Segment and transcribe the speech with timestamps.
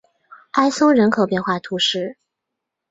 [0.53, 2.17] 埃松人口变化图示